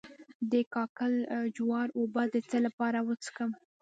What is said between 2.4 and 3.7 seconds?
څه لپاره وڅښم؟